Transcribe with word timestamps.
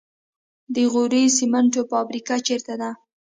د 0.73 0.75
غوري 0.91 1.23
سمنټو 1.37 1.81
فابریکه 1.91 2.35
چیرته 2.47 2.73
ده؟ 2.81 2.89